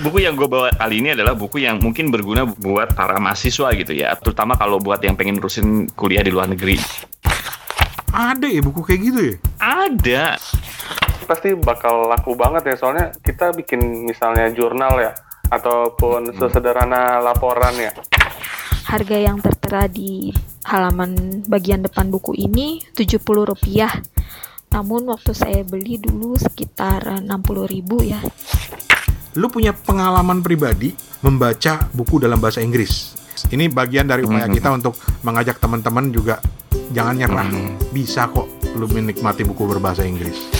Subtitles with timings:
[0.00, 3.92] buku yang gue bawa kali ini adalah buku yang mungkin berguna buat para mahasiswa gitu
[3.92, 6.80] ya, terutama kalau buat yang pengen nerusin kuliah di luar negeri.
[8.10, 9.34] Ada ya buku kayak gitu ya?
[9.62, 10.24] Ada.
[11.28, 15.12] Pasti bakal laku banget ya soalnya kita bikin misalnya jurnal ya
[15.46, 17.92] ataupun sesederhana laporan ya.
[18.90, 20.34] Harga yang tertera di
[20.66, 23.86] halaman bagian depan buku ini Rp70.
[24.70, 28.18] Namun waktu saya beli dulu sekitar 60.000 ya.
[29.38, 30.90] Lu punya pengalaman pribadi
[31.22, 33.14] membaca buku dalam bahasa Inggris.
[33.46, 34.54] Ini bagian dari upaya Mhm.
[34.58, 36.42] kita untuk mengajak teman-teman juga
[36.90, 37.46] jangan nyerah.
[37.46, 37.94] Mhm.
[37.94, 40.50] Bisa kok lu menikmati buku berbahasa Inggris.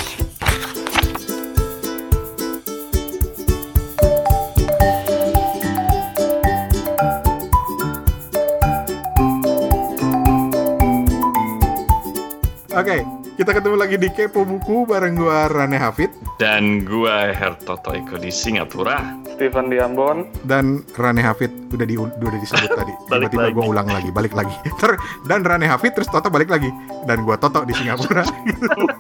[12.71, 13.05] Oke,
[13.41, 18.29] kita ketemu lagi di Kepo Buku bareng gua Rane Hafid Dan gue Hertoto Eko di
[18.29, 19.01] Singapura.
[19.33, 20.29] Stephen di Ambon.
[20.45, 22.93] dan Rane Hafid udah di udah disebut tadi.
[23.09, 24.53] Tiba-tiba gua ulang lagi, balik lagi.
[24.81, 24.93] Ter
[25.25, 26.69] dan Rane Hafid terus Toto balik lagi
[27.09, 28.29] dan gua Toto di Singapura.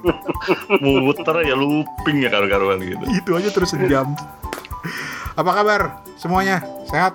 [0.80, 3.04] Muter ya looping ya karu-karuan gitu.
[3.12, 4.16] Itu aja terus sejam.
[5.36, 6.64] Apa kabar semuanya?
[6.88, 7.12] Sehat?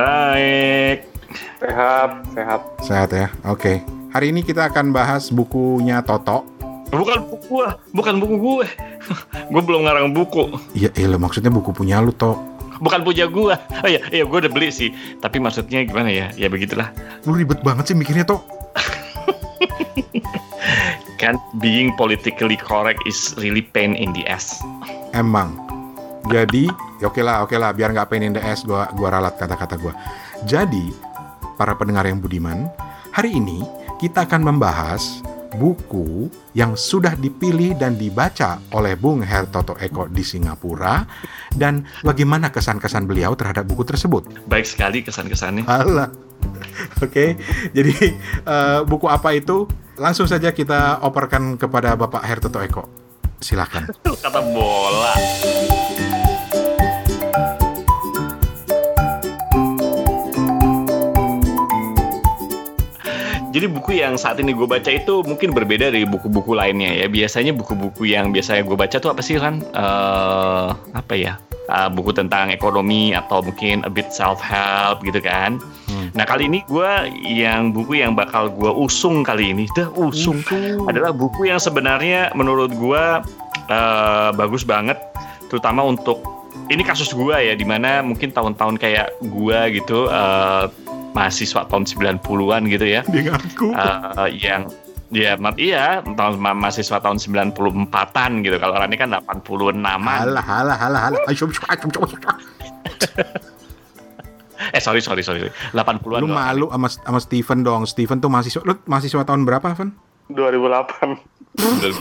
[0.00, 1.04] Baik.
[1.60, 2.60] Sehat, sehat.
[2.80, 3.28] Sehat ya.
[3.44, 3.97] Oke.
[4.08, 6.40] Hari ini kita akan bahas bukunya Toto.
[6.88, 8.66] Bukan buku gue, bukan buku gue.
[9.52, 10.48] gue belum ngarang buku.
[10.72, 12.40] Iya, iya maksudnya buku punya lu, To.
[12.80, 13.52] Bukan punya gue.
[13.84, 14.96] Oh iya, iya gue udah beli sih.
[15.20, 16.32] Tapi maksudnya gimana ya?
[16.40, 16.88] Ya begitulah.
[17.28, 18.40] Lu ribet banget sih mikirnya, To.
[21.20, 24.56] Kan being politically correct is really pain in the ass.
[25.12, 25.52] Emang.
[26.32, 26.72] Jadi,
[27.04, 29.76] ya oke lah, oke lah, biar nggak pain in the ass, gua gua ralat kata-kata
[29.76, 29.92] gua.
[30.48, 30.96] Jadi,
[31.60, 32.68] para pendengar yang budiman,
[33.12, 33.60] hari ini
[33.98, 35.26] kita akan membahas
[35.58, 41.02] buku yang sudah dipilih dan dibaca oleh Bung Hertoto Eko di Singapura
[41.50, 44.46] dan bagaimana kesan-kesan beliau terhadap buku tersebut.
[44.46, 45.66] Baik sekali kesan-kesannya.
[45.66, 46.14] Alah.
[47.02, 47.34] Oke,
[47.74, 47.94] jadi
[48.46, 49.66] eh, buku apa itu?
[49.98, 52.86] Langsung saja kita operkan kepada Bapak Hertoto Eko.
[53.42, 53.90] Silakan.
[54.22, 55.14] Kata bola.
[63.58, 67.10] Jadi buku yang saat ini gue baca itu mungkin berbeda dari buku-buku lainnya ya.
[67.10, 69.66] Biasanya buku-buku yang biasanya gue baca tuh apa sih kan?
[69.74, 71.42] Eh, apa ya?
[71.66, 75.58] Eh, buku tentang ekonomi atau mungkin a bit self help gitu kan.
[75.90, 76.14] Hmm.
[76.14, 76.90] Nah kali ini gue
[77.26, 80.38] yang buku yang bakal gue usung kali ini, dah usung
[80.86, 83.26] adalah buku yang sebenarnya menurut gua
[83.66, 85.02] eh, bagus banget
[85.50, 86.22] terutama untuk
[86.70, 90.64] ini kasus gua ya di mana mungkin tahun-tahun kayak gua gitu eh,
[91.10, 93.68] mahasiswa tahun 90-an gitu ya Dia ngaku.
[93.72, 94.62] eh, yang
[95.08, 100.76] ya ma- iya tahun ma- mahasiswa tahun 94-an gitu kalau Rani kan 86-an Halah, halah,
[100.76, 101.20] halah, halah.
[104.68, 105.40] Eh sorry sorry sorry
[105.72, 107.86] 80-an Lu malu sama sama Steven dong.
[107.86, 108.60] Steven tuh mahasiswa.
[108.62, 109.94] Lu mahasiswa tahun berapa, Van?
[110.28, 111.37] 2008.
[111.58, 111.92] Minder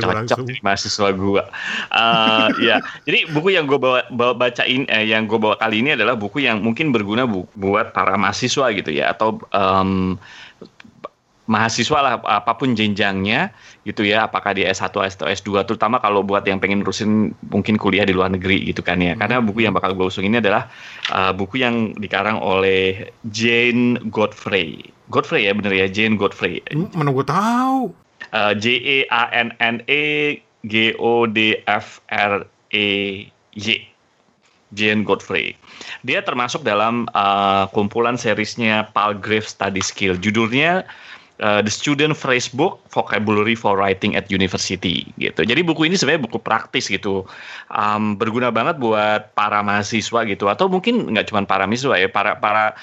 [0.00, 1.42] gua cocok jadi mahasiswa gua.
[2.62, 6.14] Ya, jadi buku yang gue bawa, bawa bacain, eh, yang gue bawa kali ini adalah
[6.14, 10.16] buku yang mungkin berguna bu- buat para mahasiswa gitu ya, atau em,
[11.50, 13.50] mahasiswa lah apa pun jenjangnya
[13.82, 18.06] gitu ya, apakah di S1 atau S2, terutama kalau buat yang pengen nerusin mungkin kuliah
[18.06, 19.18] di luar negeri gitu kan ya.
[19.18, 20.70] Karena buku yang bakal gue usung ini adalah
[21.10, 24.94] eh, buku yang dikarang oleh Jane Godfrey.
[25.10, 26.62] Godfrey ya bener ya Jane Godfrey.
[26.70, 27.90] Hmm, Mana gua tahu.
[28.30, 33.26] Uh, J E A N N E G O D F R E
[33.58, 33.90] Y
[34.70, 35.58] Jane Godfrey.
[36.06, 40.14] Dia termasuk dalam uh, kumpulan seriesnya Palgrave Study Skill.
[40.22, 40.86] Judulnya
[41.40, 45.42] uh, The Student Phrase Book Vocabulary for Writing at University gitu.
[45.42, 47.26] Jadi buku ini sebenarnya buku praktis gitu.
[47.72, 52.36] Um, berguna banget buat para mahasiswa gitu atau mungkin nggak cuma para mahasiswa ya, para
[52.38, 52.76] para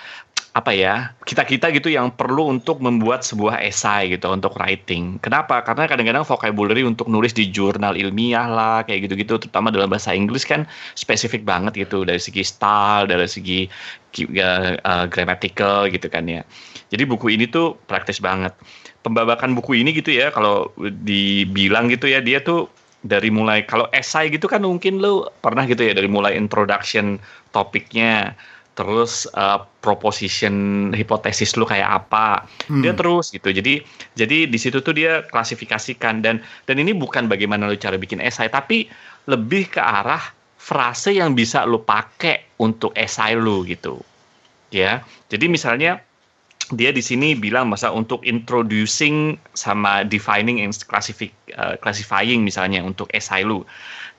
[0.57, 5.21] apa ya kita kita gitu yang perlu untuk membuat sebuah esai gitu untuk writing.
[5.21, 5.61] Kenapa?
[5.61, 10.41] Karena kadang-kadang vocabulary untuk nulis di jurnal ilmiah lah kayak gitu-gitu, terutama dalam bahasa Inggris
[10.49, 10.65] kan
[10.97, 13.69] spesifik banget gitu dari segi style, dari segi
[14.33, 16.41] uh, grammatical gitu kan ya.
[16.89, 18.57] Jadi buku ini tuh praktis banget.
[19.05, 20.73] Pembabakan buku ini gitu ya kalau
[21.05, 22.65] dibilang gitu ya dia tuh
[23.05, 27.21] dari mulai kalau esai gitu kan mungkin lo pernah gitu ya dari mulai introduction
[27.53, 28.33] topiknya
[28.77, 32.45] terus uh, proposition hipotesis lu kayak apa.
[32.69, 32.85] Hmm.
[32.85, 33.49] dia terus gitu.
[33.49, 33.81] Jadi
[34.13, 36.21] jadi di situ tuh dia klasifikasikan.
[36.21, 38.85] Dan dan ini bukan bagaimana lu cara bikin esai tapi
[39.25, 40.21] lebih ke arah
[40.61, 43.97] frase yang bisa lu pakai untuk esai lu gitu.
[44.69, 45.01] Ya.
[45.33, 45.97] Jadi misalnya
[46.75, 53.09] dia di sini bilang masa untuk introducing sama defining and classify, uh, classifying misalnya untuk
[53.15, 53.65] esai lu.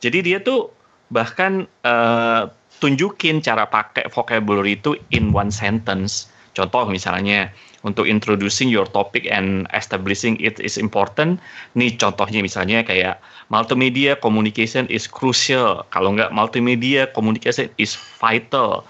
[0.02, 0.72] Jadi dia tuh
[1.12, 2.49] bahkan uh,
[2.79, 6.31] tunjukin cara pakai vocabulary itu in one sentence.
[6.55, 7.51] Contoh misalnya
[7.87, 11.39] untuk introducing your topic and establishing it is important.
[11.79, 13.23] Nih contohnya misalnya kayak
[13.53, 15.87] multimedia communication is crucial.
[15.95, 18.83] Kalau nggak multimedia communication is vital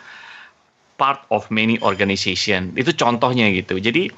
[0.96, 2.73] part of many organization.
[2.75, 3.79] Itu contohnya gitu.
[3.79, 4.08] Jadi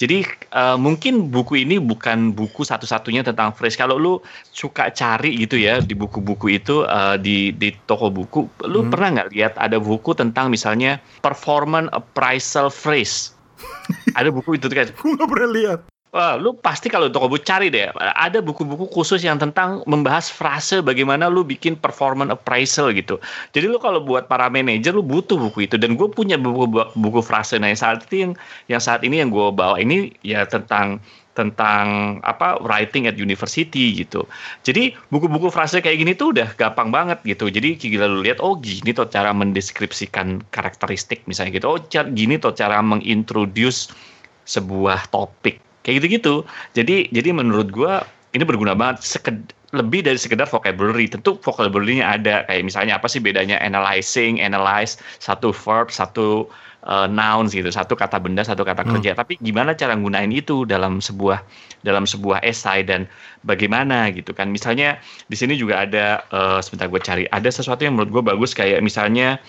[0.00, 0.24] jadi
[0.56, 3.76] uh, mungkin buku ini bukan buku satu-satunya tentang phrase.
[3.76, 4.16] Kalau lu
[4.48, 8.88] suka cari gitu ya di buku-buku itu uh, di di toko buku, lu hmm.
[8.88, 13.36] pernah nggak lihat ada buku tentang misalnya performance appraisal phrase?
[14.18, 14.88] ada buku itu kan?
[14.88, 15.80] Gue nggak pernah lihat.
[16.10, 17.86] Wah, lu pasti kalau toko buku cari deh,
[18.18, 23.22] ada buku-buku khusus yang tentang membahas frase bagaimana lu bikin performance appraisal gitu.
[23.54, 26.66] Jadi lu kalau buat para manajer lu butuh buku itu dan gue punya buku
[26.98, 28.32] buku frase nah yang saat itu yang
[28.66, 30.98] yang saat ini yang gue bawa ini ya tentang
[31.38, 34.26] tentang apa writing at university gitu.
[34.66, 37.46] Jadi buku-buku frase kayak gini tuh udah gampang banget gitu.
[37.46, 41.70] Jadi gila lu lihat oh gini tuh cara mendeskripsikan karakteristik misalnya gitu.
[41.70, 43.94] Oh gini tuh cara mengintroduce
[44.42, 46.46] sebuah topik kayak gitu-gitu.
[46.78, 47.92] Jadi jadi menurut gue
[48.30, 51.10] ini berguna banget seked, lebih dari sekedar vocabulary.
[51.10, 52.46] Tentu vocabulary-nya ada.
[52.46, 56.46] Kayak misalnya apa sih bedanya analyzing analyze satu verb satu
[56.86, 58.90] uh, nouns gitu satu kata benda satu kata hmm.
[58.94, 59.10] kerja.
[59.18, 61.42] Tapi gimana cara gunain itu dalam sebuah
[61.82, 63.10] dalam sebuah esai dan
[63.42, 64.46] bagaimana gitu kan.
[64.54, 67.24] Misalnya di sini juga ada uh, sebentar gue cari.
[67.34, 69.42] Ada sesuatu yang menurut gue bagus kayak misalnya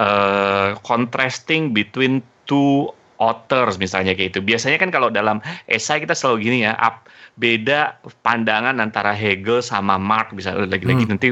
[0.00, 2.88] uh, contrasting between two
[3.18, 4.40] authors misalnya kayak itu.
[4.40, 9.96] Biasanya kan kalau dalam esai kita selalu gini ya, up, beda pandangan antara Hegel sama
[9.96, 11.10] Marx bisa lagi-lagi hmm.
[11.12, 11.28] nanti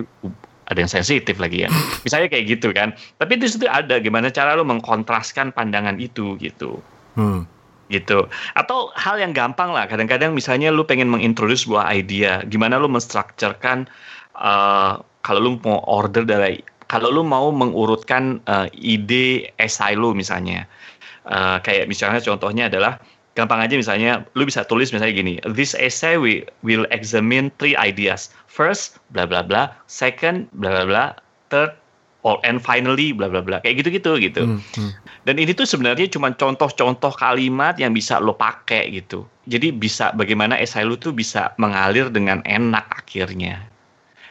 [0.70, 1.68] ada yang sensitif lagi ya.
[2.06, 2.94] Misalnya kayak gitu kan.
[3.18, 6.78] Tapi di situ ada gimana cara lo mengkontraskan pandangan itu gitu.
[7.18, 7.44] Hmm.
[7.90, 8.30] Gitu.
[8.54, 9.90] Atau hal yang gampang lah.
[9.90, 13.90] Kadang-kadang misalnya lu pengen mengintroduce sebuah idea, gimana lu menstrukturkan
[14.38, 20.66] uh, kalau lu mau order dari kalau lu mau mengurutkan uh, ide esai lu misalnya
[21.30, 22.98] Uh, kayak misalnya contohnya adalah
[23.38, 28.34] gampang aja misalnya lu bisa tulis misalnya gini this essay we will examine three ideas.
[28.50, 29.70] First bla bla bla.
[29.86, 31.04] Second bla bla bla.
[31.54, 31.78] Third
[32.26, 33.62] or and finally bla bla bla.
[33.62, 34.12] Kayak gitu gitu.
[34.18, 34.90] Gitu hmm, hmm.
[35.24, 39.24] dan ini tuh sebenarnya cuma contoh-contoh kalimat yang bisa lo pakai gitu.
[39.46, 43.62] Jadi bisa bagaimana esai lu tuh bisa mengalir dengan enak akhirnya.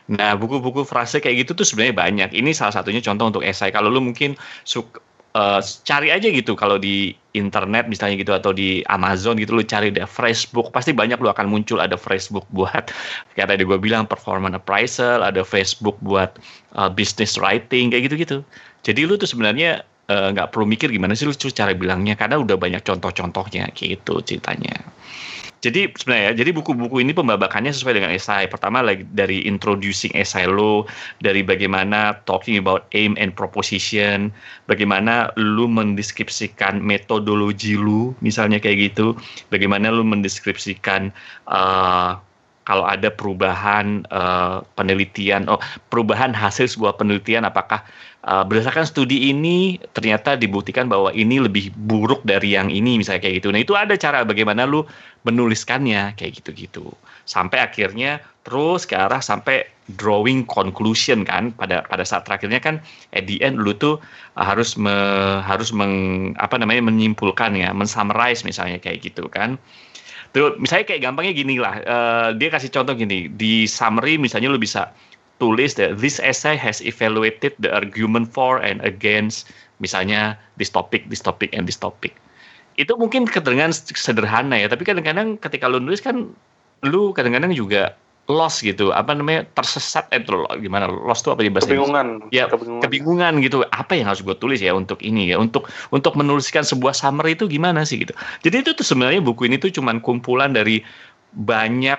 [0.09, 2.29] Nah, buku-buku frase kayak gitu tuh sebenarnya banyak.
[2.33, 3.69] Ini salah satunya contoh untuk esai.
[3.69, 4.33] Kalau lu mungkin
[4.65, 4.97] suka
[5.35, 9.93] uh, cari aja gitu kalau di internet misalnya gitu atau di Amazon gitu lu cari
[9.93, 10.73] deh Facebook.
[10.73, 12.89] Pasti banyak lu akan muncul ada Facebook buat
[13.37, 16.37] kayak tadi gue bilang performance appraisal ada Facebook buat
[16.77, 18.41] uh, business writing kayak gitu-gitu.
[18.81, 22.15] Jadi lu tuh sebenarnya eh, nggak uh, perlu mikir gimana sih lu cara bilangnya.
[22.15, 24.79] Karena udah banyak contoh-contohnya gitu ceritanya
[25.59, 28.47] jadi sebenarnya jadi buku-buku ini pembabakannya sesuai dengan esai.
[28.47, 30.87] Pertama lagi dari introducing esai lo,
[31.19, 34.31] dari bagaimana talking about aim and proposition,
[34.71, 39.19] bagaimana lu mendeskripsikan metodologi lu, misalnya kayak gitu,
[39.51, 41.11] bagaimana lu mendeskripsikan
[41.51, 42.15] uh,
[42.69, 45.57] kalau ada perubahan uh, penelitian, oh
[45.89, 47.81] perubahan hasil sebuah penelitian, apakah
[48.29, 53.41] uh, berdasarkan studi ini ternyata dibuktikan bahwa ini lebih buruk dari yang ini misalnya kayak
[53.41, 53.49] gitu.
[53.49, 54.85] Nah itu ada cara bagaimana lu
[55.25, 56.93] menuliskannya kayak gitu-gitu
[57.25, 59.65] sampai akhirnya terus ke arah sampai
[59.97, 62.81] drawing conclusion kan pada pada saat terakhirnya kan
[63.13, 63.97] at the end lu tuh
[64.37, 64.93] uh, harus me,
[65.45, 69.57] harus meng, apa namanya menyimpulkan ya mensummarize misalnya kayak gitu kan
[70.35, 74.61] tuh misalnya kayak gampangnya gini lah uh, dia kasih contoh gini di summary misalnya lu
[74.61, 74.93] bisa
[75.39, 81.23] tulis that this essay has evaluated the argument for and against misalnya this topic, this
[81.23, 82.13] topic, and this topic.
[82.75, 86.31] Itu mungkin kedengaran sederhana ya, tapi kadang-kadang ketika lu nulis kan
[86.83, 87.95] lu kadang-kadang juga
[88.29, 90.21] lost gitu, apa namanya tersesat eh
[90.61, 92.29] gimana lost itu apa di bahasa kebingungan.
[92.29, 92.81] Ya kebingungan.
[92.85, 93.65] kebingungan gitu.
[93.73, 97.49] Apa yang harus gue tulis ya untuk ini ya, untuk untuk menuliskan sebuah summary itu
[97.49, 98.13] gimana sih gitu.
[98.45, 100.85] Jadi itu tuh sebenarnya buku ini tuh cuman kumpulan dari
[101.33, 101.97] banyak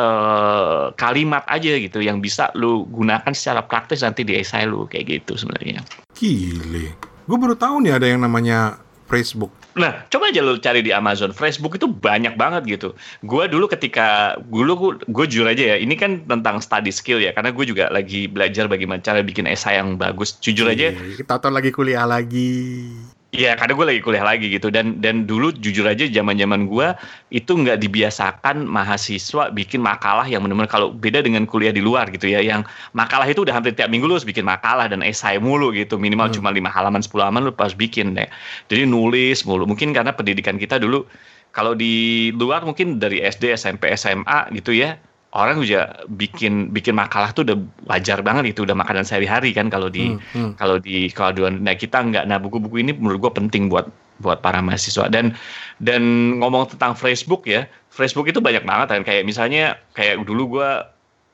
[0.00, 5.22] uh, kalimat aja gitu yang bisa lu gunakan secara praktis nanti di esai lu kayak
[5.22, 5.84] gitu sebenarnya.
[6.16, 6.96] Gile.
[7.28, 9.52] Gue baru tahu nih ada yang namanya Facebook.
[9.74, 11.34] Nah, coba aja lu cari di Amazon.
[11.34, 12.88] Facebook itu banyak banget gitu.
[13.26, 17.50] Gue dulu ketika dulu gue jujur aja ya, ini kan tentang study skill ya, karena
[17.50, 20.38] gue juga lagi belajar bagaimana cara bikin esai yang bagus.
[20.38, 20.94] Jujur aja.
[20.94, 22.86] Kita tahu lagi kuliah lagi.
[23.34, 26.94] Iya, karena gue lagi kuliah lagi gitu dan dan dulu jujur aja zaman zaman gue
[27.34, 32.30] itu nggak dibiasakan mahasiswa bikin makalah yang benar-benar kalau beda dengan kuliah di luar gitu
[32.30, 32.62] ya, yang
[32.94, 36.30] makalah itu udah hampir tiap minggu lu harus bikin makalah dan esai mulu gitu, minimal
[36.30, 36.38] Hmm.
[36.38, 38.30] cuma lima halaman 10 halaman lu pas bikin deh.
[38.70, 39.66] Jadi nulis mulu.
[39.66, 41.02] Mungkin karena pendidikan kita dulu
[41.50, 44.94] kalau di luar mungkin dari SD, SMP, SMA gitu ya,
[45.34, 47.58] orang juga bikin bikin makalah tuh udah
[47.90, 50.50] wajar banget itu udah makanan sehari-hari kan kalau di Hmm, hmm.
[50.56, 53.90] kalau di kalau di nah kita nggak nah buku-buku ini menurut gue penting buat
[54.22, 55.10] buat para mahasiswa.
[55.10, 55.34] Dan
[55.82, 56.02] dan
[56.38, 59.02] ngomong tentang Facebook ya Facebook itu banyak banget kan.
[59.02, 60.70] Kayak misalnya kayak dulu gue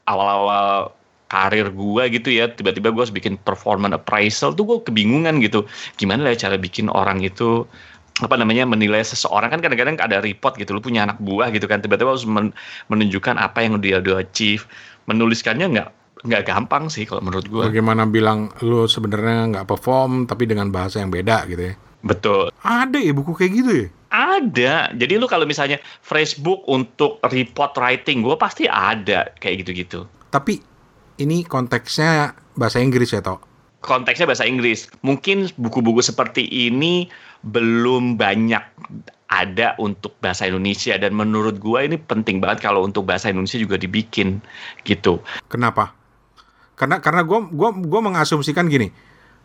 [0.08, 0.96] awal-awal
[1.30, 5.68] karir gue gitu ya tiba-tiba gue harus bikin performance appraisal tuh gue kebingungan gitu.
[6.00, 7.68] Gimana lah cara bikin orang itu
[8.20, 11.80] apa namanya menilai seseorang kan kadang-kadang ada report gitu lu punya anak buah gitu kan
[11.80, 12.52] tiba-tiba harus men-
[12.90, 14.66] menunjukkan apa yang dia udah achieve
[15.08, 15.88] menuliskannya nggak
[16.20, 21.00] nggak gampang sih kalau menurut gue Bagaimana bilang lu sebenarnya nggak perform tapi dengan bahasa
[21.00, 21.74] yang beda gitu ya.
[22.04, 23.88] betul Ada ya buku kayak gitu ya?
[24.10, 24.90] Ada.
[24.98, 30.02] Jadi lu kalau misalnya Facebook untuk report writing, gue pasti ada kayak gitu-gitu.
[30.34, 30.58] Tapi
[31.22, 33.46] ini konteksnya bahasa Inggris ya, Tok?
[33.80, 34.90] Konteksnya bahasa Inggris.
[35.00, 37.06] Mungkin buku-buku seperti ini
[37.40, 38.64] belum banyak
[39.30, 43.78] ada untuk bahasa Indonesia dan menurut gue ini penting banget kalau untuk bahasa Indonesia juga
[43.78, 44.42] dibikin
[44.82, 45.22] gitu.
[45.46, 45.94] Kenapa?
[46.74, 48.90] Karena karena gue gua gua mengasumsikan gini,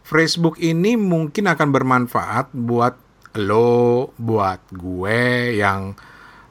[0.01, 2.95] Facebook ini mungkin akan bermanfaat buat
[3.35, 5.19] lo, buat gue
[5.59, 5.93] yang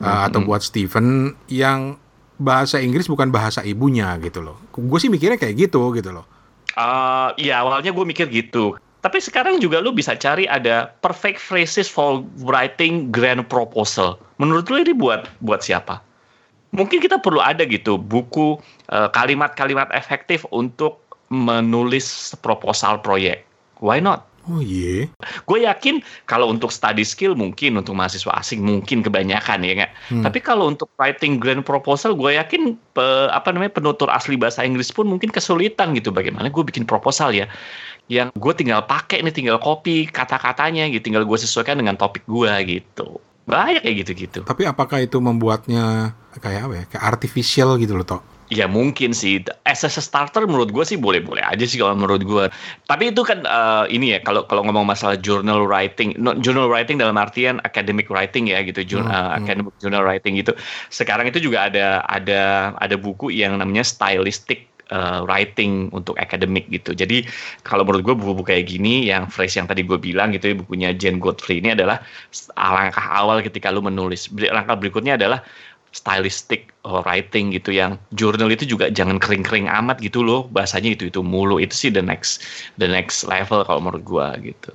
[0.04, 1.96] uh, atau buat Steven yang
[2.36, 4.60] bahasa Inggris bukan bahasa ibunya gitu loh.
[4.70, 6.26] Gue sih mikirnya kayak gitu gitu loh.
[6.74, 8.74] Eh, ya awalnya gue mikir gitu.
[9.04, 14.16] Tapi sekarang juga lu bisa cari ada perfect phrases for writing grand proposal.
[14.40, 16.00] Menurut lu ini buat buat siapa?
[16.72, 18.56] Mungkin kita perlu ada gitu buku
[18.88, 23.44] eh, kalimat-kalimat efektif untuk menulis proposal proyek.
[23.84, 24.24] Why not?
[24.44, 25.08] Oh iya.
[25.48, 29.92] Gue yakin kalau untuk study skill mungkin untuk mahasiswa asing mungkin kebanyakan ya nggak.
[30.12, 30.20] Hmm.
[30.20, 34.92] Tapi kalau untuk writing grand proposal gue yakin pe- apa namanya penutur asli bahasa Inggris
[34.92, 36.12] pun mungkin kesulitan gitu.
[36.12, 37.48] Bagaimana gue bikin proposal ya
[38.08, 42.52] yang gue tinggal pakai nih tinggal copy kata-katanya gitu tinggal gue sesuaikan dengan topik gue
[42.68, 46.84] gitu banyak kayak gitu-gitu Tapi apakah itu membuatnya kayak apa ya?
[46.88, 48.22] Kayak artificial gitu loh, Tok.
[48.48, 49.40] Ya mungkin sih.
[49.64, 52.44] As a starter menurut gue sih boleh-boleh aja sih kalau menurut gue.
[52.88, 56.96] Tapi itu kan eh, ini ya kalau kalau ngomong masalah journal writing, no, journal writing
[56.96, 59.36] dalam artian academic writing ya gitu, jour- Hmm, hmm.
[59.44, 60.56] academic journal writing gitu.
[60.88, 66.92] Sekarang itu juga ada ada ada buku yang namanya stylistic eh, writing untuk akademik gitu.
[66.92, 67.24] Jadi
[67.64, 70.88] kalau menurut gue buku-buku kayak gini yang phrase yang tadi gue bilang gitu ya bukunya
[70.92, 72.02] Jane Godfrey ini adalah
[72.56, 74.28] langkah awal ketika lu menulis.
[74.32, 75.40] Langkah berikutnya adalah
[75.94, 81.22] stylistic writing gitu yang jurnal itu juga jangan kering-kering amat gitu loh bahasanya itu itu
[81.22, 82.42] mulu itu sih the next
[82.82, 84.74] the next level kalau menurut gua gitu.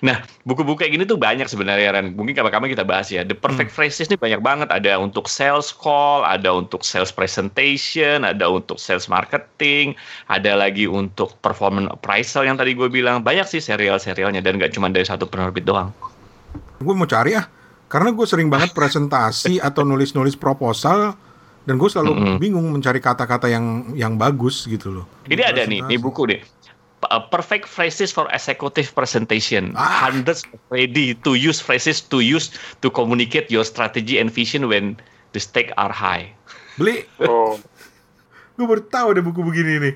[0.00, 2.16] Nah, buku-buku kayak gini tuh banyak sebenarnya Ren.
[2.16, 3.26] Mungkin kapan-kapan kita bahas ya.
[3.26, 4.68] The perfect phrases ini banyak banget.
[4.70, 9.98] Ada untuk sales call, ada untuk sales presentation, ada untuk sales marketing,
[10.30, 13.22] ada lagi untuk performance appraisal yang tadi gue bilang.
[13.22, 15.92] Banyak sih serial-serialnya dan nggak cuma dari satu penerbit doang.
[16.80, 17.46] Gue mau cari ah,
[17.90, 21.14] karena gue sering banget presentasi atau nulis-nulis proposal
[21.68, 22.36] dan gue selalu Mm-mm.
[22.40, 25.06] bingung mencari kata-kata yang yang bagus gitu loh.
[25.28, 26.40] Ini ada nih, ini buku nih.
[27.00, 29.72] Uh, Perfect phrases for executive presentation.
[29.72, 30.10] Ah.
[30.12, 32.52] Hundreds of ready to use phrases to use
[32.84, 35.00] to communicate your strategy and vision when
[35.32, 36.28] the stakes are high.
[36.76, 37.56] Beli, Oh,
[38.60, 39.94] gue baru tahu ada buku begini nih.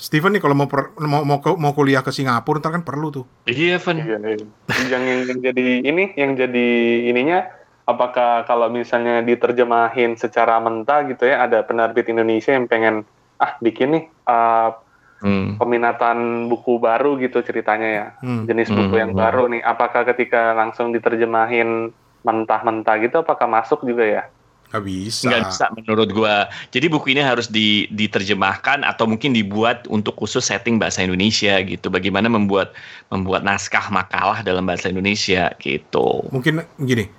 [0.00, 3.24] Steven nih kalau mau per- mau mau, mau kuliah ke Singapura ntar kan perlu tuh.
[3.44, 4.00] Iya, Van.
[4.00, 4.46] iya, iya.
[4.88, 6.68] yang, yang yang jadi ini, yang jadi
[7.12, 7.46] ininya,
[7.84, 13.04] apakah kalau misalnya diterjemahin secara mentah gitu ya, ada penerbit Indonesia yang pengen
[13.40, 14.72] ah bikin nih uh,
[15.20, 15.60] Hmm.
[15.60, 18.48] peminatan buku baru gitu ceritanya ya, Hmm.
[18.48, 19.02] jenis buku Hmm.
[19.04, 21.92] yang baru nih, apakah ketika langsung diterjemahin
[22.24, 24.22] mentah-mentah gitu, apakah masuk juga ya?
[24.70, 25.26] Gak bisa.
[25.26, 26.46] Nggak bisa menurut gua.
[26.70, 31.90] Jadi buku ini harus di, diterjemahkan atau mungkin dibuat untuk khusus setting bahasa Indonesia gitu.
[31.90, 32.72] Bagaimana membuat
[33.10, 36.22] membuat naskah makalah dalam bahasa Indonesia gitu.
[36.30, 37.10] Mungkin gini,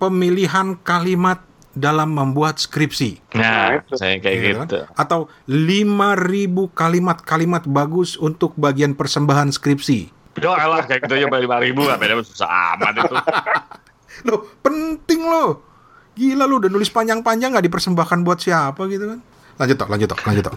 [0.00, 1.45] pemilihan kalimat
[1.76, 3.36] dalam membuat skripsi.
[3.36, 4.66] Nah, Nah, saya kayak Gitu kan?
[4.66, 4.78] gitu.
[4.96, 6.24] Atau 5000
[6.72, 10.08] kalimat-kalimat bagus untuk bagian persembahan skripsi.
[10.36, 13.14] Doa lah kayak gitu aja lima ribu nggak beda susah amat itu.
[14.28, 15.60] Loh, penting loh.
[16.12, 19.20] Gila lu udah nulis panjang-panjang nggak dipersembahkan buat siapa gitu kan?
[19.60, 20.56] Lanjut tok, lanjut tok, lanjut tok.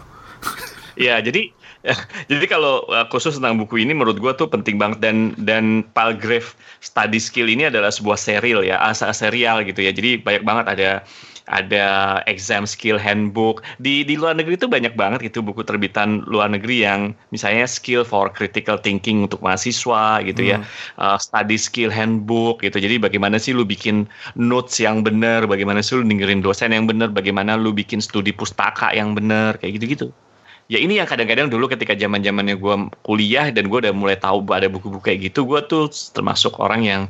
[0.95, 1.51] Ya, jadi
[2.31, 5.00] Jadi kalau uh, khusus tentang buku ini menurut gua tuh penting banget.
[5.00, 6.51] Dan dan Palgrave
[6.83, 9.95] Study Skill ini adalah sebuah serial ya, asa serial gitu ya.
[9.95, 10.89] Jadi banyak banget ada
[11.50, 13.65] ada exam skill handbook.
[13.81, 18.05] Di di luar negeri itu banyak banget gitu buku terbitan luar negeri yang misalnya skill
[18.05, 20.62] for critical thinking untuk mahasiswa gitu ya.
[21.00, 22.77] Uh, study skill handbook gitu.
[22.77, 24.05] Jadi bagaimana sih lu bikin
[24.38, 25.50] notes yang benar?
[25.50, 27.09] Bagaimana sih lu dengerin dosen yang benar?
[27.09, 29.57] Bagaimana lu bikin studi pustaka yang benar?
[29.57, 30.09] Kayak gitu gitu
[30.69, 34.45] ya ini yang kadang-kadang dulu ketika zaman zamannya gue kuliah dan gue udah mulai tahu
[34.53, 37.01] ada buku-buku kayak gitu gue tuh termasuk orang yang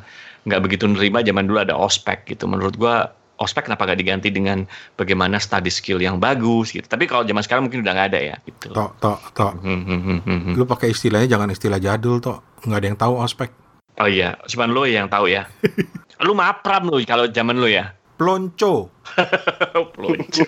[0.48, 2.96] nggak begitu nerima zaman dulu ada ospek gitu menurut gue
[3.40, 4.68] ospek kenapa gak diganti dengan
[5.00, 8.36] bagaimana study skill yang bagus gitu tapi kalau zaman sekarang mungkin udah nggak ada ya
[8.48, 9.54] gitu Tok, tok, tok.
[9.64, 10.54] Hmm, hmm, hmm, hmm, hmm.
[10.60, 12.64] Lu pakai istilahnya jangan istilah jadul, tok.
[12.68, 13.52] Nggak ada yang tahu ospek.
[14.00, 15.44] oh iya cuman lo yang tahu ya
[16.26, 18.92] lu mapram lu kalau zaman lu ya Plonco.
[19.96, 20.46] Pelonco.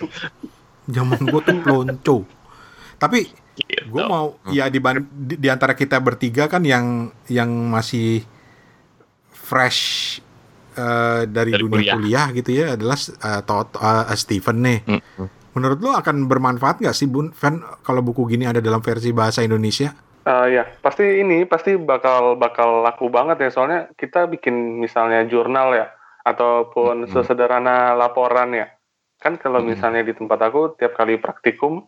[0.84, 2.16] Zaman gue tuh plonco.
[3.02, 3.84] Tapi Gitu.
[3.92, 4.80] gue mau ya di,
[5.12, 8.24] di, di antara kita bertiga kan yang yang masih
[9.28, 9.80] fresh
[10.72, 11.94] eh, dari, Dari dunia kuliah.
[11.96, 12.26] kuliah.
[12.32, 14.78] gitu ya adalah eh, Tot- eh, Steven nih.
[14.88, 15.26] Mm-mm.
[15.52, 19.44] Menurut lo akan bermanfaat nggak sih Bun Van kalau buku gini ada dalam versi bahasa
[19.44, 19.92] Indonesia?
[20.24, 23.50] Eh, ya, pasti ini pasti bakal bakal laku banget ya.
[23.52, 25.92] Soalnya kita bikin misalnya jurnal ya,
[26.24, 27.12] ataupun Mm-mm.
[27.12, 28.72] sesederhana laporan ya.
[29.20, 29.76] Kan kalau Mm-mm.
[29.76, 31.84] misalnya di tempat aku tiap kali praktikum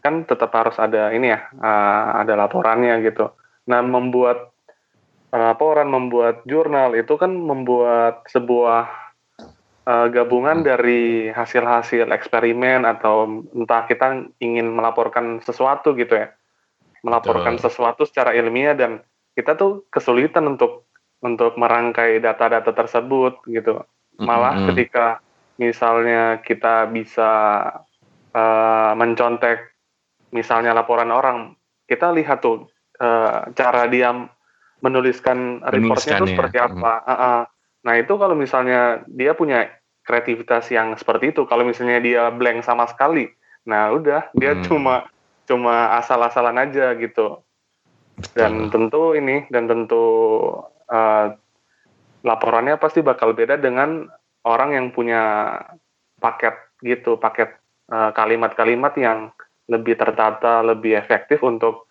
[0.00, 3.32] kan tetap harus ada ini ya, eh, ada laporannya gitu.
[3.68, 4.54] Nah, membuat
[5.34, 8.88] eh, laporan, membuat jurnal itu kan membuat sebuah
[9.86, 16.28] eh, gabungan dari hasil-hasil eksperimen atau entah kita ingin melaporkan sesuatu gitu ya
[17.02, 17.64] melaporkan Betul.
[17.70, 19.02] sesuatu secara ilmiah dan
[19.38, 20.90] kita tuh kesulitan untuk
[21.22, 23.82] untuk merangkai data-data tersebut gitu.
[24.18, 24.66] Malah Mm-mm.
[24.74, 25.22] ketika
[25.58, 27.30] misalnya kita bisa
[28.34, 29.77] eh, mencontek
[30.30, 31.56] misalnya laporan orang,
[31.88, 32.68] kita lihat tuh
[33.00, 34.12] eh, cara dia
[34.78, 36.92] menuliskan reportnya itu seperti apa.
[37.02, 37.40] Ah, ah.
[37.82, 39.66] Nah itu kalau misalnya dia punya
[40.06, 43.28] kreativitas yang seperti itu, kalau misalnya dia blank sama sekali,
[43.68, 44.64] nah udah dia Hmm.
[44.64, 44.94] cuma
[45.48, 47.42] cuma asal-asalan aja gitu.
[48.34, 50.04] Dan tentu ini dan tentu
[50.88, 51.26] eh,
[52.24, 54.06] laporannya pasti bakal beda dengan
[54.46, 55.54] orang yang punya
[56.18, 57.52] paket gitu, paket
[57.90, 59.34] eh, kalimat-kalimat yang
[59.68, 61.86] lebih tertata, lebih efektif untuk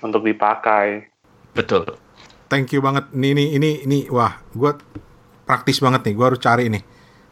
[0.00, 1.08] untuk dipakai.
[1.52, 1.84] betul
[2.50, 3.06] Thank you banget.
[3.14, 4.74] Ini ini ini, ini wah, gue
[5.46, 6.14] praktis banget nih.
[6.18, 6.82] Gue harus cari nih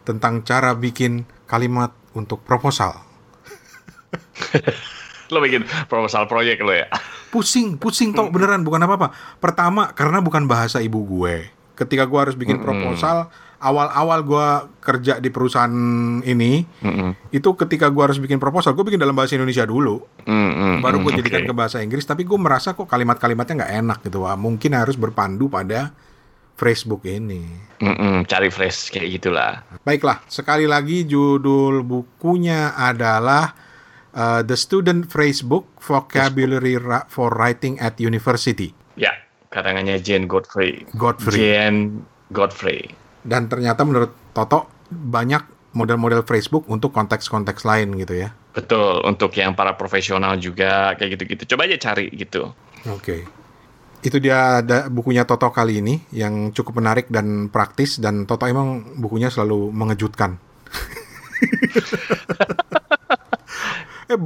[0.06, 2.94] tentang cara bikin kalimat untuk proposal.
[5.34, 6.88] lo bikin proposal proyek lo ya
[7.28, 9.12] Pusing, pusing tok beneran bukan apa-apa.
[9.36, 11.52] Pertama karena bukan bahasa ibu gue.
[11.76, 15.70] Ketika gue harus bikin proposal, awal-awal gue kerja di perusahaan
[16.20, 17.10] ini, Mm-mm.
[17.28, 19.98] itu ketika gue harus bikin proposal, gue bikin dalam bahasa Indonesia dulu.
[20.22, 20.78] Mm-mm.
[20.78, 21.48] baru gue Mm, jadikan oke.
[21.48, 25.48] ke bahasa Inggris tapi gue merasa kok kalimat-kalimatnya nggak enak gitu wah mungkin harus berpandu
[25.48, 25.90] pada
[26.54, 33.54] Facebook ini Mm-mm, cari fresh kayak gitulah baiklah sekali lagi judul bukunya adalah
[34.10, 39.14] uh, The Student Phrasebook Vocabulary Ra- for Writing at University ya
[39.48, 42.90] karangannya Jane Godfrey Godfrey Jane Godfrey
[43.28, 49.52] dan ternyata menurut Toto banyak model-model phrasebook untuk konteks-konteks lain gitu ya betul untuk yang
[49.52, 53.26] para profesional juga kayak gitu-gitu coba aja cari gitu Oke.
[53.98, 58.94] Itu dia ada bukunya Toto kali ini yang cukup menarik dan praktis dan Toto emang
[58.94, 60.38] bukunya selalu mengejutkan.
[64.12, 64.18] eh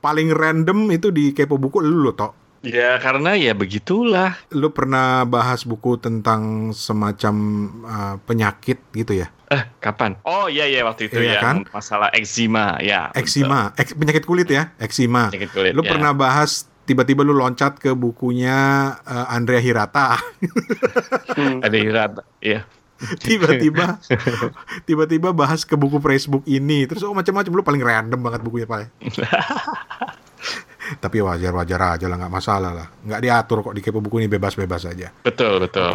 [0.00, 2.32] paling random itu di kepo buku lu loh, Tok.
[2.60, 7.34] Ya karena ya begitulah Lu pernah bahas buku tentang semacam
[7.82, 9.32] uh, penyakit gitu ya?
[9.50, 11.56] eh kapan oh iya iya waktu itu Iya ya kan?
[11.74, 15.26] masalah eczema ya Eksima, Eks- penyakit kulit ya, eksima.
[15.34, 15.90] Penyakit kulit, Lu ya.
[15.90, 18.54] pernah bahas tiba-tiba lu loncat ke bukunya
[19.02, 20.18] uh, Andrea Hirata.
[21.34, 21.62] Hmm.
[21.62, 22.62] ada irat ya
[23.16, 23.96] tiba-tiba
[24.88, 28.90] tiba-tiba bahas ke buku Facebook ini terus oh macam-macam lu paling random banget bukunya paling
[30.98, 32.86] tapi wajar-wajar aja lah nggak masalah lah.
[33.06, 35.14] Nggak diatur kok di kepo buku ini bebas-bebas aja.
[35.22, 35.94] Betul betul.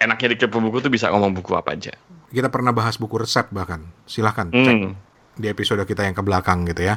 [0.00, 1.92] Enaknya di kepo buku tuh bisa ngomong buku apa aja.
[2.30, 3.84] Kita pernah bahas buku resep bahkan.
[4.06, 4.92] Silahkan cek Hmm.
[5.34, 6.96] di episode kita yang ke belakang gitu ya.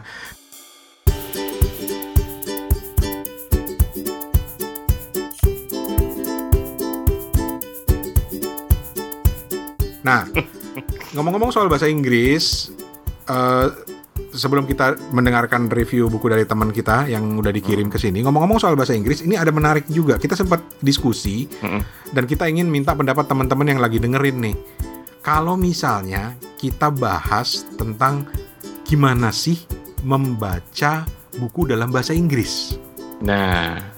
[10.04, 10.24] Nah,
[11.16, 12.72] ngomong-ngomong soal bahasa Inggris,
[13.28, 13.68] eh,
[14.38, 18.78] sebelum kita mendengarkan review buku dari teman kita yang udah dikirim ke sini, ngomong-ngomong soal
[18.78, 20.16] bahasa Inggris, ini ada menarik juga.
[20.22, 21.82] Kita sempat diskusi Mm-mm.
[22.14, 24.56] dan kita ingin minta pendapat teman-teman yang lagi dengerin nih.
[25.26, 28.24] Kalau misalnya kita bahas tentang
[28.88, 29.60] gimana sih
[30.08, 31.04] membaca
[31.36, 32.80] buku dalam bahasa Inggris.
[33.20, 33.98] Nah,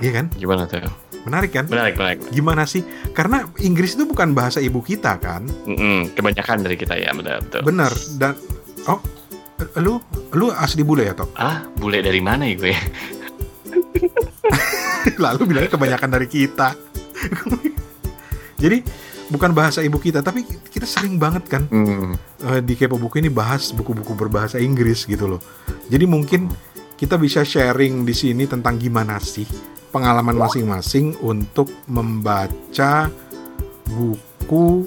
[0.00, 0.26] Iya kan?
[0.32, 0.80] gimana tuh?
[1.28, 1.68] Menarik kan?
[1.68, 2.18] Menarik, menarik.
[2.32, 2.80] Gimana sih?
[3.12, 5.44] Karena Inggris itu bukan bahasa ibu kita kan?
[5.68, 7.60] Mm-mm, kebanyakan dari kita ya, benar betul.
[7.68, 7.92] Bener.
[8.16, 8.32] Dan
[8.88, 9.00] oh,
[9.78, 10.00] lu
[10.32, 11.30] lu asli bule ya, Tok?
[11.34, 12.70] Ah, bule dari mana ya gue?
[15.24, 16.68] Lalu bilangnya kebanyakan dari kita.
[18.60, 18.84] Jadi
[19.28, 22.16] bukan bahasa ibu kita, tapi kita sering banget kan Hmm.
[22.44, 25.40] eh, di Kepo Buku ini bahas buku-buku berbahasa Inggris gitu loh.
[25.88, 26.48] Jadi mungkin
[26.96, 29.48] kita bisa sharing di sini tentang gimana sih
[29.88, 33.08] pengalaman masing-masing untuk membaca
[33.88, 34.84] buku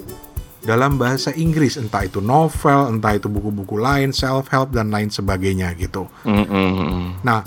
[0.64, 5.76] dalam bahasa Inggris, entah itu novel, entah itu buku-buku lain, self help dan lain sebagainya
[5.76, 6.08] gitu.
[6.24, 7.20] Mm-mm.
[7.20, 7.44] Nah,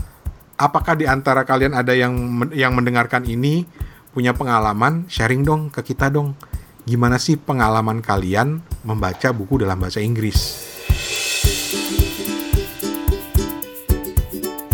[0.54, 2.14] apakah di antara kalian ada yang
[2.54, 3.66] yang mendengarkan ini
[4.14, 5.10] punya pengalaman?
[5.10, 6.38] Sharing dong ke kita dong.
[6.86, 10.70] Gimana sih pengalaman kalian membaca buku dalam bahasa Inggris?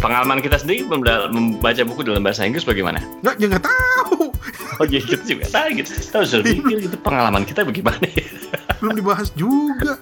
[0.04, 3.00] Pengalaman kita sendiri memba- membaca buku dalam bahasa Inggris bagaimana?
[3.24, 4.33] Nggak, ya nggak tahu.
[4.80, 5.92] Oh iya, kita juga tahu gitu.
[6.10, 8.26] Tahu sudah pikir gitu pengalaman kita bagaimana ya?
[8.80, 10.00] Belum dibahas juga.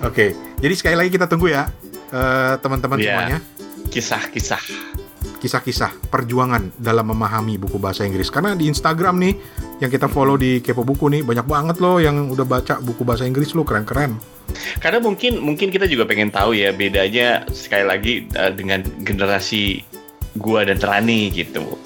[0.00, 1.66] Oke, jadi sekali lagi kita tunggu ya,
[2.08, 3.06] eh, teman-teman Iya.
[3.08, 3.38] semuanya.
[3.88, 4.62] Kisah-kisah.
[5.38, 8.26] Kisah-kisah perjuangan dalam memahami buku bahasa Inggris.
[8.26, 9.34] Karena di Instagram nih,
[9.78, 13.22] yang kita follow di Kepo Buku nih, banyak banget loh yang udah baca buku bahasa
[13.22, 14.18] Inggris lo, keren-keren.
[14.78, 19.82] Karena mungkin mungkin kita juga pengen tahu ya bedanya sekali lagi uh, dengan generasi
[20.38, 21.78] gua dan Trani gitu.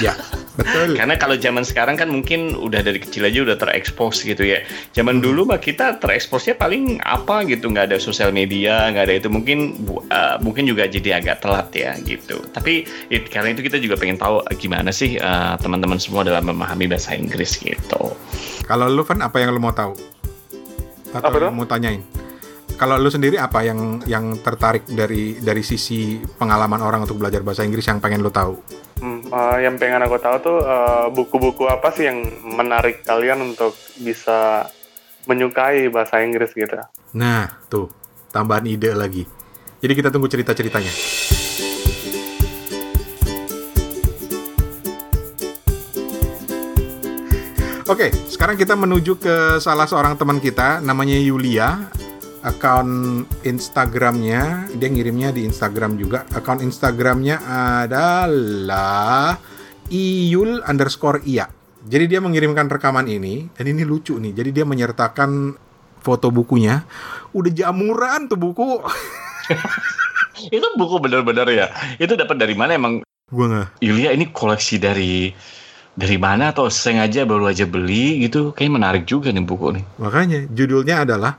[0.00, 0.16] Ya,
[0.54, 0.94] betul.
[0.94, 4.62] Karena kalau zaman sekarang kan mungkin udah dari kecil aja udah terekspos gitu ya.
[4.94, 5.24] Zaman Hmm.
[5.24, 9.78] dulu mah kita tereksposnya paling apa gitu, nggak ada sosial media, nggak ada itu mungkin
[10.10, 12.38] uh, mungkin juga jadi agak telat ya gitu.
[12.50, 16.46] Tapi it, karena itu kita juga pengen tahu uh, gimana sih uh, teman-teman semua dalam
[16.46, 18.14] memahami bahasa Inggris gitu.
[18.64, 19.92] Kalau lu Van apa yang lu mau tahu?
[21.14, 21.58] Atau Apa yang tuh?
[21.58, 22.02] mau tanyain?
[22.74, 27.62] Kalau lu sendiri apa yang yang tertarik dari dari sisi pengalaman orang untuk belajar bahasa
[27.62, 28.58] Inggris yang pengen lu tahu?
[28.98, 33.78] Hmm, eh, yang pengen aku tahu tuh eh, buku-buku apa sih yang menarik kalian untuk
[34.02, 34.66] bisa
[35.30, 36.74] menyukai bahasa Inggris gitu.
[37.14, 37.88] Nah, tuh
[38.34, 39.22] tambahan ide lagi.
[39.78, 40.90] Jadi kita tunggu cerita-ceritanya.
[47.84, 51.92] Oke, sekarang kita menuju ke salah seorang teman kita, namanya Yulia.
[52.44, 56.28] Akun Instagramnya, dia ngirimnya di Instagram juga.
[56.28, 57.40] Akun Instagramnya
[57.80, 59.40] adalah
[59.88, 61.48] iul underscore iya.
[61.84, 64.36] Jadi dia mengirimkan rekaman ini, dan ini lucu nih.
[64.36, 65.56] Jadi dia menyertakan
[66.04, 66.84] foto bukunya.
[67.32, 68.84] Udah jamuran tuh buku.
[70.56, 71.72] Itu buku benar-benar ya.
[71.96, 73.00] Itu dapat dari mana emang
[73.32, 73.80] Gue nggak.
[73.80, 75.32] Yulia ini koleksi dari
[75.96, 78.52] dari mana atau sengaja baru aja beli gitu?
[78.52, 79.84] Kayaknya menarik juga nih buku nih.
[79.96, 81.32] Makanya judulnya adalah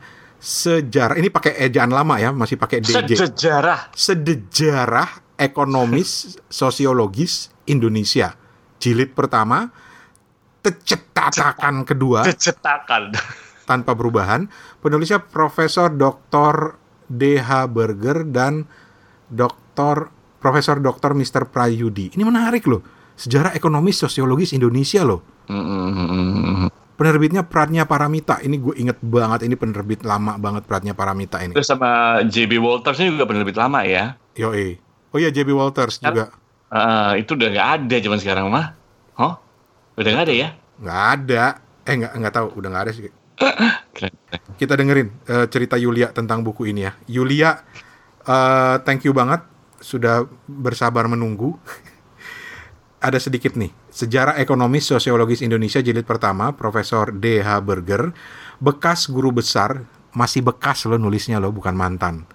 [0.45, 1.17] sejarah.
[1.17, 3.17] Ini pakai ejaan lama ya, masih pakai DJ.
[3.17, 3.89] Sejarah.
[3.97, 5.09] Sejarah
[5.41, 8.37] ekonomis sosiologis Indonesia.
[8.77, 9.73] Jilid pertama,
[10.61, 13.17] cetakan kedua Cetakan.
[13.65, 14.45] tanpa perubahan.
[14.85, 16.77] Penulisnya Profesor Dr.
[17.09, 18.69] DH Berger dan
[19.25, 20.13] Dr.
[20.37, 21.17] Profesor Dr.
[21.17, 21.49] Mr.
[21.49, 22.13] Prayudi.
[22.13, 22.85] Ini menarik loh.
[23.17, 25.25] Sejarah ekonomis sosiologis Indonesia loh.
[26.95, 28.39] Penerbitnya Pratnya Paramita.
[28.39, 29.43] Ini gue inget banget.
[29.43, 31.51] Ini penerbit lama banget Pratnya Paramita ini.
[31.51, 34.15] Terus sama JB Walters ini juga penerbit lama ya.
[34.39, 34.79] Yoi.
[35.11, 36.31] Oh iya JB Walters juga.
[36.71, 38.75] Eh, itu udah nggak ada zaman sekarang mah.
[39.19, 39.39] Hah?
[39.95, 40.49] Udah nggak ada ya?
[40.79, 41.43] Nggak ada.
[41.83, 42.47] Eh nggak nggak tahu.
[42.59, 43.11] Udah nggak ada sih.
[44.59, 46.91] Kita dengerin eh, cerita Yulia tentang buku ini ya.
[47.11, 47.59] Yulia,
[48.23, 49.43] eh, thank you banget
[49.83, 51.59] sudah bersabar menunggu.
[53.05, 57.63] Ada sedikit nih, Sejarah Ekonomis Sosiologis Indonesia jilid pertama, Profesor D.H.
[57.63, 58.11] Berger,
[58.59, 62.27] bekas guru besar, masih bekas lo nulisnya lo, bukan mantan.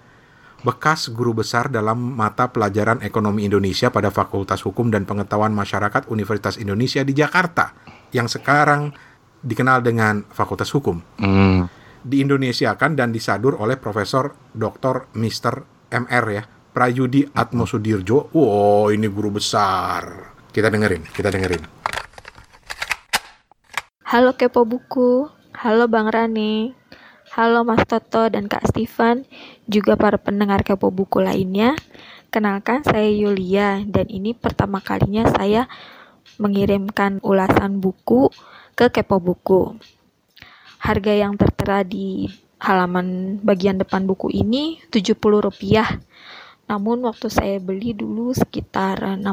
[0.65, 6.57] Bekas guru besar dalam mata pelajaran ekonomi Indonesia pada Fakultas Hukum dan Pengetahuan Masyarakat Universitas
[6.57, 7.77] Indonesia di Jakarta,
[8.09, 8.97] yang sekarang
[9.45, 11.69] dikenal dengan Fakultas Hukum Hmm.
[12.01, 15.13] di Indonesia kan dan disadur oleh Profesor Dr.
[15.13, 15.61] Mr.
[15.93, 16.41] MR ya
[16.73, 18.33] Prayudi Atmosudirjo.
[18.33, 20.33] Wow, ini guru besar.
[20.51, 21.63] Kita dengerin, kita dengerin.
[24.03, 26.75] Halo Kepo Buku, halo Bang Rani,
[27.31, 29.23] halo Mas Toto dan Kak Steven,
[29.71, 31.71] juga para pendengar Kepo Buku lainnya.
[32.35, 35.71] Kenalkan saya Yulia dan ini pertama kalinya saya
[36.35, 38.27] mengirimkan ulasan buku
[38.75, 39.79] ke Kepo Buku.
[40.83, 42.27] Harga yang tertera di
[42.59, 46.03] halaman bagian depan buku ini Rp70.
[46.71, 49.27] Namun waktu saya beli dulu sekitar 60.000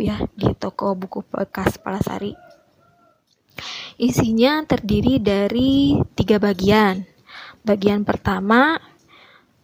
[0.00, 2.32] ya di toko buku bekas Palasari.
[4.00, 7.04] Isinya terdiri dari tiga bagian.
[7.60, 8.80] Bagian pertama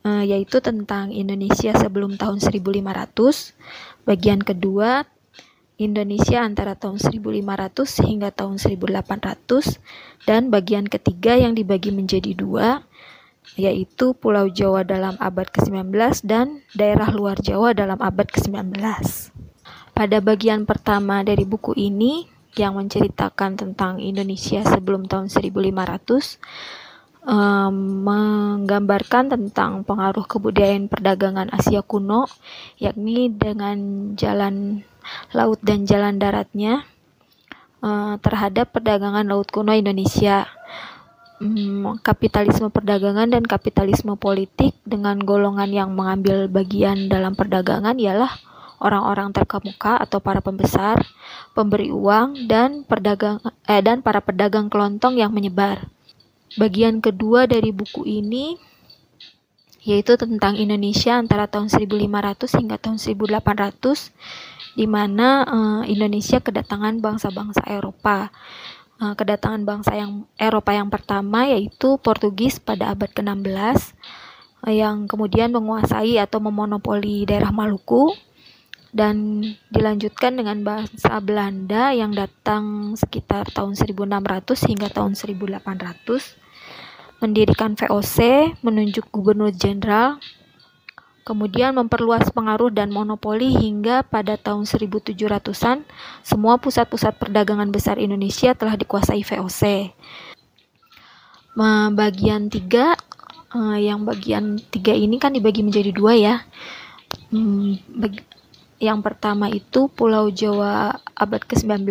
[0.05, 3.57] eh, yaitu tentang Indonesia sebelum tahun 1500.
[4.05, 5.09] Bagian kedua,
[5.81, 9.81] Indonesia antara tahun 1500 hingga tahun 1800
[10.29, 12.85] dan bagian ketiga yang dibagi menjadi dua
[13.57, 15.95] yaitu Pulau Jawa dalam abad ke-19
[16.27, 18.77] dan daerah luar Jawa dalam abad ke-19.
[19.97, 27.75] Pada bagian pertama dari buku ini yang menceritakan tentang Indonesia sebelum tahun 1500 um,
[28.09, 32.27] menggambarkan tentang pengaruh kebudayaan perdagangan Asia kuno
[32.81, 34.83] yakni dengan jalan
[35.33, 36.85] laut dan jalan daratnya
[37.85, 40.49] uh, terhadap perdagangan laut kuno Indonesia.
[41.39, 48.35] Um, kapitalisme perdagangan dan kapitalisme politik dengan golongan yang mengambil bagian dalam perdagangan ialah
[48.83, 50.99] orang-orang terkemuka atau para pembesar,
[51.55, 53.39] pemberi uang dan perdagang
[53.71, 55.87] eh, dan para pedagang kelontong yang menyebar.
[56.59, 58.59] Bagian kedua dari buku ini
[59.87, 67.67] yaitu tentang Indonesia antara tahun 1500 hingga tahun 1800 di mana uh, Indonesia kedatangan bangsa-bangsa
[67.67, 68.31] Eropa.
[68.99, 73.95] Uh, kedatangan bangsa yang Eropa yang pertama yaitu Portugis pada abad ke-16
[74.67, 78.11] uh, yang kemudian menguasai atau memonopoli daerah Maluku
[78.91, 79.39] dan
[79.71, 88.19] dilanjutkan dengan bangsa Belanda yang datang sekitar tahun 1600 hingga tahun 1800 mendirikan VOC,
[88.67, 90.19] menunjuk gubernur jenderal
[91.29, 95.85] kemudian memperluas pengaruh dan monopoli hingga pada tahun 1700-an
[96.25, 99.93] semua pusat-pusat perdagangan besar Indonesia telah dikuasai VOC.
[101.93, 102.97] Bagian tiga,
[103.53, 106.37] eh, yang bagian tiga ini kan dibagi menjadi dua ya.
[107.29, 107.77] Hmm,
[108.81, 111.85] yang pertama itu Pulau Jawa abad ke-19.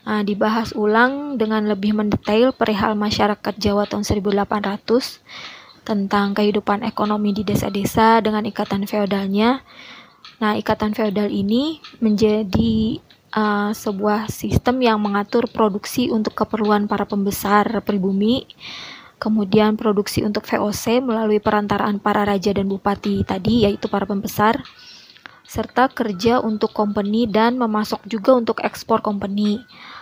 [0.00, 5.22] Nah, dibahas ulang dengan lebih mendetail perihal masyarakat Jawa tahun 1800
[5.90, 9.66] tentang kehidupan ekonomi di desa-desa dengan ikatan feodalnya.
[10.38, 13.02] Nah, ikatan feodal ini menjadi
[13.34, 18.46] uh, sebuah sistem yang mengatur produksi untuk keperluan para pembesar pribumi,
[19.18, 24.62] kemudian produksi untuk VOC melalui perantaraan para raja dan bupati tadi, yaitu para pembesar,
[25.42, 29.58] serta kerja untuk company dan memasok juga untuk ekspor company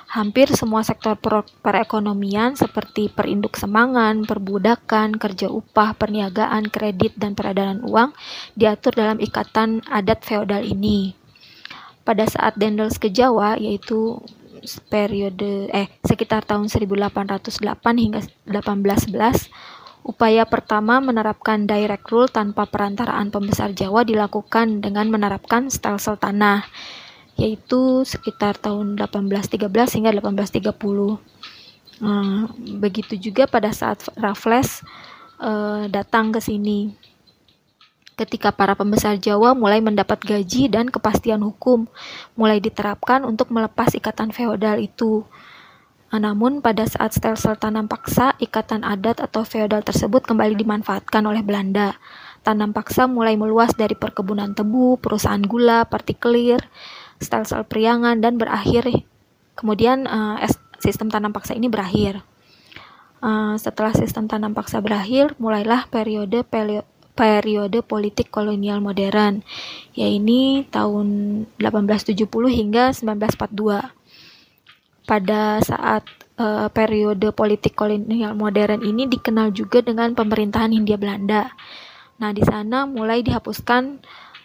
[0.09, 1.21] hampir semua sektor
[1.61, 8.17] perekonomian seperti perinduk semangan, perbudakan, kerja upah, perniagaan, kredit, dan peredaran uang
[8.57, 11.13] diatur dalam ikatan adat feodal ini.
[12.09, 14.17] Pada saat Dendels ke Jawa, yaitu
[14.89, 17.53] periode eh sekitar tahun 1808
[18.01, 19.53] hingga 1811,
[20.09, 26.65] upaya pertama menerapkan direct rule tanpa perantaraan pembesar Jawa dilakukan dengan menerapkan stelsel tanah
[27.39, 31.23] yaitu sekitar tahun 1813 hingga 1830.
[31.99, 32.47] Uh,
[32.79, 34.83] begitu juga pada saat Raffles
[35.39, 36.95] uh, datang ke sini.
[38.19, 41.87] Ketika para pembesar Jawa mulai mendapat gaji dan kepastian hukum,
[42.35, 45.23] mulai diterapkan untuk melepas ikatan feodal itu.
[46.11, 51.47] Uh, namun pada saat stelsel tanam paksa, ikatan adat atau feodal tersebut kembali dimanfaatkan oleh
[51.47, 51.95] Belanda.
[52.43, 56.63] Tanam paksa mulai meluas dari perkebunan tebu, perusahaan gula, partikelir,
[57.19, 58.89] stelsel priangan dan berakhir
[59.59, 60.39] kemudian uh,
[60.79, 62.23] sistem tanam paksa ini berakhir.
[63.19, 66.47] Uh, setelah sistem tanam paksa berakhir, mulailah periode
[67.19, 69.43] periode politik kolonial modern,
[69.99, 71.07] yaitu tahun
[71.59, 73.91] 1870 hingga 1942.
[75.03, 76.07] Pada saat
[76.39, 81.51] uh, periode politik kolonial modern ini dikenal juga dengan pemerintahan Hindia Belanda.
[82.23, 83.99] Nah, di sana mulai dihapuskan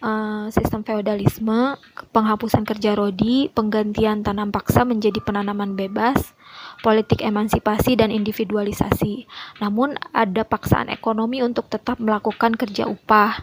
[0.04, 1.80] uh, sistem feodalisme,
[2.12, 6.36] penghapusan kerja rodi, penggantian tanam paksa menjadi penanaman bebas,
[6.84, 9.26] politik emansipasi dan individualisasi.
[9.64, 13.42] Namun ada paksaan ekonomi untuk tetap melakukan kerja upah.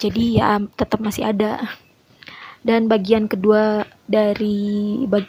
[0.00, 1.60] Jadi ya tetap masih ada.
[2.64, 5.28] Dan bagian kedua dari bag,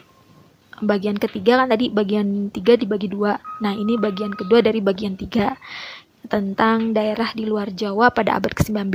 [0.80, 3.36] bagian ketiga kan tadi bagian tiga dibagi dua.
[3.60, 5.56] Nah ini bagian kedua dari bagian tiga
[6.28, 8.94] tentang daerah di luar Jawa pada abad ke-19.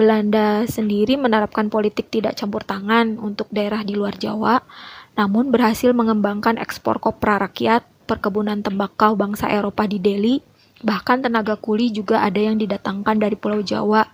[0.00, 4.64] Belanda sendiri menerapkan politik tidak campur tangan untuk daerah di luar Jawa,
[5.12, 10.40] namun berhasil mengembangkan ekspor kopra rakyat, perkebunan tembakau bangsa Eropa di Delhi,
[10.80, 14.08] bahkan tenaga kuli juga ada yang didatangkan dari Pulau Jawa.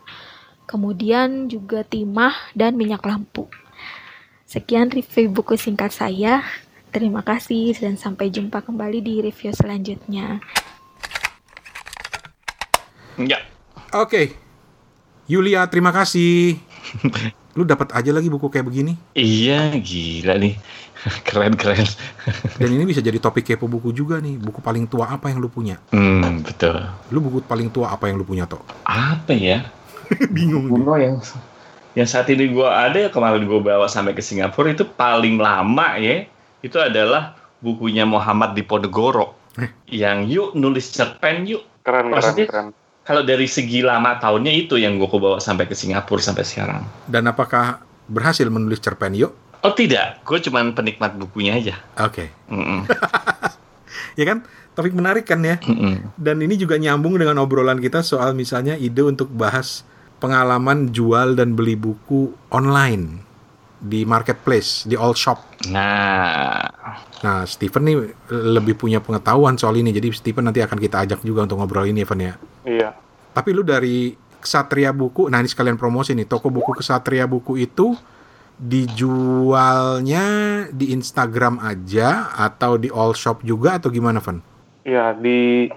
[0.67, 3.47] Kemudian juga timah dan minyak lampu.
[4.43, 6.43] Sekian review buku singkat saya.
[6.91, 10.43] Terima kasih dan sampai jumpa kembali di review selanjutnya.
[13.23, 13.39] Ya.
[13.95, 14.46] Oke, okay.
[15.27, 16.55] Yulia, terima kasih.
[17.57, 18.95] Lu dapat aja lagi buku kayak begini?
[19.13, 20.55] Iya, gila nih.
[21.27, 21.87] Keren-keren.
[22.59, 24.39] Dan ini bisa jadi topik kepo buku juga nih.
[24.39, 25.83] Buku paling tua apa yang lu punya?
[25.91, 26.79] Hmm, betul.
[27.11, 28.63] Lu buku paling tua apa yang lu punya, Tok?
[28.85, 29.67] Apa ya?
[30.35, 30.71] Bingung.
[30.71, 31.19] Buku yang
[31.97, 36.29] yang saat ini gue ada kemarin gue bawa sampai ke Singapura itu paling lama ya
[36.61, 37.33] itu adalah
[37.65, 39.73] bukunya Muhammad Diponegoro Eh.
[39.89, 42.69] yang yuk nulis cerpen yuk Keren, keren, Maksudnya- keren.
[43.07, 47.31] Kalau dari segi lama tahunnya itu yang gue bawa sampai ke Singapura sampai sekarang Dan
[47.31, 49.33] apakah berhasil menulis cerpen yuk?
[49.63, 52.31] oh tidak gue cuman penikmat bukunya aja Oke.
[52.51, 52.87] Mm-mm.
[54.17, 54.49] Ya kan?
[54.73, 55.61] Topik menarik kan ya?
[55.61, 56.17] Mm-mm.
[56.17, 59.85] Dan ini juga nyambung dengan obrolan kita soal misalnya ide untuk bahas
[60.21, 63.21] pengalaman jual dan beli buku online
[63.77, 65.45] di marketplace, di all shop.
[65.69, 66.65] nah
[67.21, 67.97] Nah, Steven nih
[68.31, 69.93] lebih punya pengetahuan soal ini.
[69.93, 72.35] Jadi Steven nanti akan kita ajak juga untuk ngobrol ini, Evan ya.
[72.67, 72.99] Iya.
[73.31, 77.95] Tapi lu dari Kesatria Buku, nah ini sekalian promosi nih, toko buku Kesatria Buku itu
[78.57, 80.25] dijualnya
[80.73, 84.41] di Instagram aja atau di all shop juga atau gimana, Van?
[84.87, 85.69] Iya, di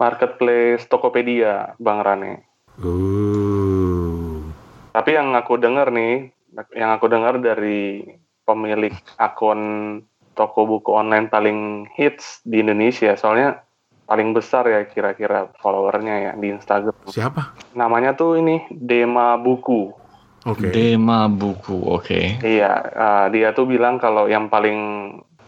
[0.00, 2.42] marketplace Tokopedia, Bang Rane.
[2.80, 4.42] Uh.
[4.90, 6.30] Tapi yang aku dengar nih,
[6.74, 8.02] yang aku dengar dari
[8.46, 10.02] pemilik akun
[10.34, 13.62] toko buku online paling hits di Indonesia, soalnya
[14.04, 16.94] paling besar ya kira-kira followernya ya di Instagram.
[17.08, 17.56] Siapa?
[17.76, 20.04] Namanya tuh ini Dema Buku.
[20.44, 20.68] Oke.
[20.68, 24.76] Dema buku oke Iya, eh, dia tuh bilang kalau yang paling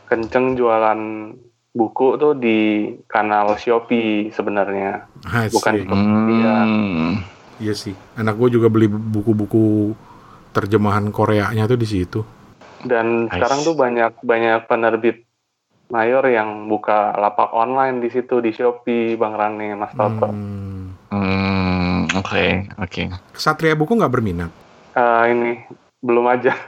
[0.08, 1.00] kenceng jualan
[1.76, 5.04] buku tuh di kanal Shopee sebenarnya.
[5.28, 6.54] I bukan di Tokopedia.
[6.64, 7.12] Hmm.
[7.60, 7.92] Iya sih.
[8.16, 9.92] Anak gue juga beli buku-buku
[10.56, 12.24] terjemahan Koreanya tuh di situ.
[12.80, 15.25] Dan sekarang tuh banyak banyak penerbit
[15.88, 20.28] mayor yang buka lapak online di situ di Shopee, Bang Rane, Mas Toto.
[20.28, 20.94] Hmm.
[21.06, 22.46] Hmm, oke
[22.76, 24.50] oke Kesatria Buku nggak berminat?
[24.92, 25.50] Eh, ini
[26.00, 26.52] belum aja.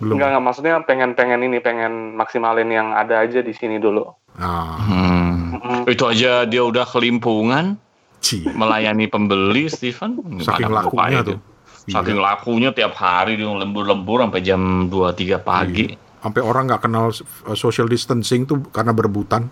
[0.00, 0.16] Belum.
[0.16, 4.08] Enggak, enggak maksudnya pengen-pengen ini, pengen maksimalin yang ada aja di sini dulu.
[4.32, 5.84] Ah, Hmm.
[5.84, 7.76] Itu aja dia udah kelimpungan
[8.16, 8.48] ci.
[8.48, 10.16] melayani pembeli, Stephen.
[10.40, 11.36] Saking lakunya tuh.
[11.36, 11.92] itu.
[11.92, 15.92] Saking lakunya tiap hari dia lembur-lembur sampai jam 2-3 pagi.
[16.20, 19.48] Sampai orang nggak kenal uh, social distancing tuh karena berebutan.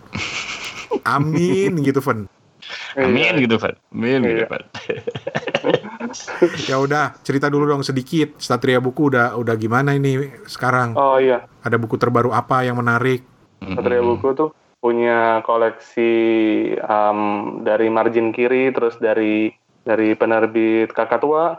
[1.17, 2.01] Amin gitu.
[2.99, 3.49] Amin Iya.
[3.49, 3.75] gitu, Pak.
[3.95, 4.47] Amin gitu, Iya.
[4.49, 4.63] Pak.
[6.69, 8.37] Ya udah, cerita dulu dong sedikit.
[8.37, 10.93] Satria Buku udah udah gimana ini sekarang?
[10.97, 13.25] Oh iya, Ada buku terbaru apa yang menarik?
[13.65, 16.13] Satria Buku tuh punya koleksi
[16.85, 17.21] um,
[17.65, 19.51] dari margin kiri, terus dari
[19.83, 21.57] dari penerbit kakak tua.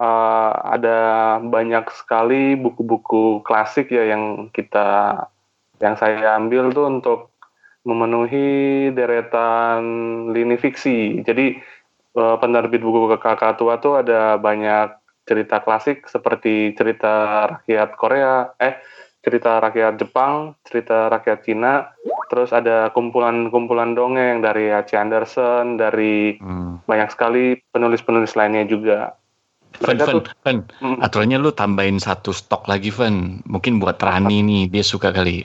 [0.00, 0.98] Uh, ada
[1.40, 5.20] banyak sekali buku-buku klasik ya yang kita
[5.80, 7.20] yang saya ambil tuh untuk
[7.86, 9.82] memenuhi deretan
[10.32, 11.22] lini fiksi.
[11.22, 11.60] Jadi
[12.18, 18.78] uh, penerbit buku kakak tua tuh ada banyak cerita klasik seperti cerita rakyat Korea, eh
[19.26, 21.90] cerita rakyat Jepang, cerita rakyat Cina,
[22.30, 24.94] terus ada kumpulan-kumpulan dongeng dari H.C.
[24.94, 26.78] Anderson, dari Hmm.
[26.86, 29.18] banyak sekali penulis-penulis lainnya juga.
[29.80, 33.44] Fen, Fen, Fen, Mm, aturannya lu tambahin satu stok lagi, Fen.
[33.44, 35.44] Mungkin buat Rani nih, dia suka kali.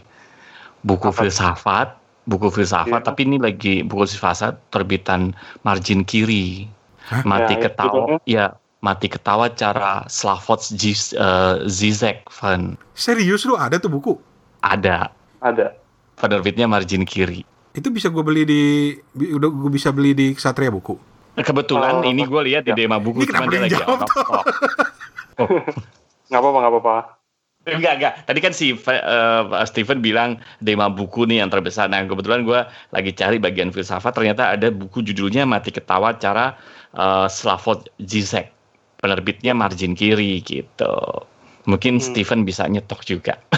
[0.81, 1.25] Buku Apa?
[1.25, 3.07] filsafat, buku filsafat, Iya.
[3.07, 6.65] tapi ini lagi buku filsafat terbitan margin kiri.
[7.11, 7.27] Hah?
[7.27, 8.45] Mati Ya, ketawa, ya,
[8.79, 12.79] mati ketawa cara Slavoj eh, Zizek, Fen.
[12.95, 14.15] Serius lu ada tuh buku?
[14.61, 15.11] Ada.
[15.41, 15.73] ada.
[16.21, 17.41] Penerbitnya margin kiri.
[17.73, 18.61] Itu bisa gue beli di
[19.17, 21.10] udah gue bisa beli di Satria Buku.
[21.39, 22.77] Kebetulan Oh, ini gue lihat di ya.
[22.77, 24.45] Dema buku, cuman dia lagi out of stock.
[26.27, 26.95] Nggak apa-apa, nggak apa-apa.
[27.61, 28.13] Enggak, enggak.
[28.25, 31.87] Tadi kan si eh, Steven bilang Dema buku nih yang terbesar.
[31.87, 34.11] Nah, kebetulan gue lagi cari bagian filsafat.
[34.17, 36.57] Ternyata ada buku judulnya Mati Ketawa Cara
[36.97, 38.49] eh, Slavoj Zizek.
[38.97, 40.93] Penerbitnya margin kiri gitu.
[41.65, 42.05] Mungkin Hmm.
[42.05, 43.37] Steven bisa nyetok juga.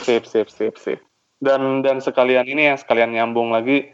[0.00, 1.00] Sip, sip, sip, sip.
[1.40, 3.92] Dan dan sekalian ini ya, sekalian nyambung lagi.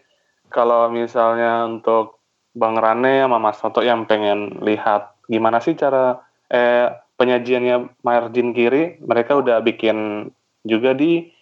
[0.48, 2.15] Kalau misalnya untuk
[2.56, 8.96] Bang Rane sama Mas Toto yang pengen lihat gimana sih cara eh, penyajiannya margin kiri,
[9.00, 10.28] mereka udah bikin
[10.62, 11.32] juga di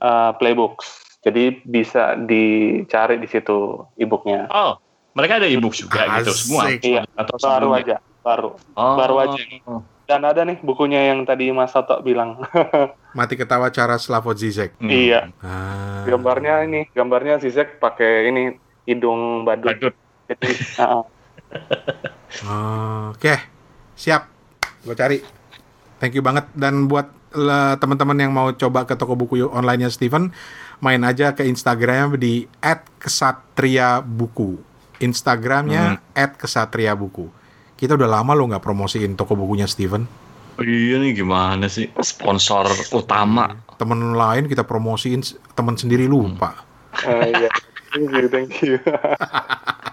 [0.00, 1.20] uh, Playbooks.
[1.20, 4.48] Jadi bisa dicari di situ e-booknya.
[4.48, 4.80] Oh,
[5.12, 6.40] mereka ada e-book juga gitu Asik.
[6.40, 6.62] semua.
[6.72, 7.80] Iya, Atau Baru sebelumnya?
[7.82, 8.50] aja, baru.
[8.72, 8.96] Oh.
[8.96, 9.40] baru aja.
[10.08, 12.40] Dan ada nih bukunya yang tadi Mas Toto bilang.
[13.18, 14.80] Mati ketawa cara Slavoj Zizek.
[14.80, 14.88] Hmm.
[14.88, 16.08] iya, Ah.
[16.08, 18.42] gambarnya ini, gambarnya Zizek pakai ini
[18.86, 19.76] hidung badut.
[19.76, 19.94] Badut.
[20.28, 20.52] Jadi,
[20.84, 21.04] uh,
[23.16, 23.34] Oke,
[23.96, 24.28] siap.
[24.84, 25.18] Gue cari.
[25.98, 26.46] Thank you banget.
[26.52, 27.10] Dan buat
[27.80, 30.32] teman-teman yang mau coba ke toko buku online-nya Steven,
[30.80, 32.48] main aja ke Instagram di
[33.00, 34.60] @kesatriabuku.
[34.98, 37.28] Instagramnya @kesatriabuku.
[37.78, 40.08] Kita udah lama lo nggak promosiin toko bukunya Steven.
[40.58, 43.54] Oh, iya nih gimana sih sponsor utama.
[43.78, 45.22] Temen lain kita promosiin,
[45.54, 46.66] temen sendiri lupa.
[47.06, 47.46] uh, iya.
[47.94, 48.76] Thank you, thank you.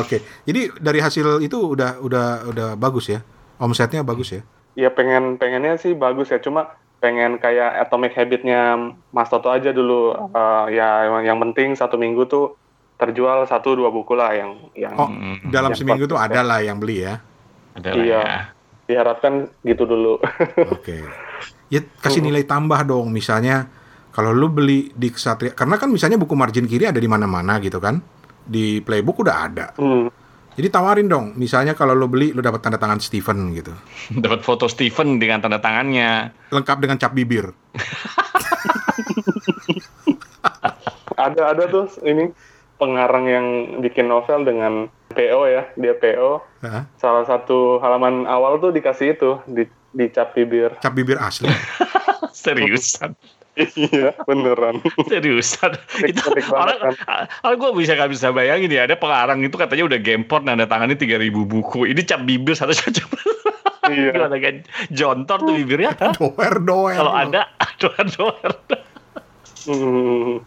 [0.00, 3.20] Oke, jadi dari hasil itu udah udah udah bagus ya.
[3.60, 4.40] omsetnya bagus ya.
[4.72, 10.16] Ya pengen pengennya sih bagus ya, cuma pengen kayak Atomic Habit-nya Mas Toto aja dulu.
[10.16, 12.56] Eh, ya yang, yang penting satu minggu tuh
[13.00, 15.08] terjual satu dua buku lah yang yang Oh,
[15.48, 17.24] dalam Yang seminggu tuh ada lah yang beli ya.
[17.72, 18.20] ada lah iya.
[18.20, 18.40] ya.
[18.84, 20.20] diharapkan gitu dulu.
[20.74, 21.00] Oke.
[21.72, 23.08] Ya kasih nilai tambah dong.
[23.08, 23.70] Misalnya
[24.10, 27.80] kalau lu beli di Ksatria, karena kan misalnya buku margin kiri ada di mana-mana gitu
[27.80, 28.02] kan.
[28.44, 29.66] Di playbook udah ada.
[29.76, 30.08] Hmm.
[30.54, 31.32] Jadi tawarin dong.
[31.40, 33.72] Misalnya kalau lu beli lu dapat tanda tangan Steven gitu.
[34.24, 36.34] Dapat foto Steven dengan tanda tangannya.
[36.52, 37.48] Lengkap dengan cap bibir.
[41.20, 42.32] Ada ada tuh ini
[42.80, 43.46] pengarang yang
[43.84, 46.40] bikin novel dengan PO ya, dia PO.
[46.64, 46.88] Hah?
[46.96, 50.80] Salah satu halaman awal tuh dikasih itu di dicap bibir.
[50.80, 51.52] Cap bibir asli.
[52.32, 53.12] Seriusan.
[53.76, 54.80] Iya, beneran.
[55.08, 55.76] Seriusan.
[56.06, 56.96] itu orang,
[57.44, 60.96] orang gue bisa gak bisa bayangin ya ada pengarang itu katanya udah gempor nanda tangannya
[60.96, 61.88] 3000 buku.
[61.88, 63.04] Ini cap bibir satu satu.
[63.92, 64.12] iya.
[64.14, 64.56] Gimana kan?
[64.92, 65.92] Jontor tuh bibirnya.
[66.16, 66.96] Doer doer.
[66.98, 67.42] Kalau ada
[67.82, 68.50] doar doar.
[69.68, 70.40] Hmm.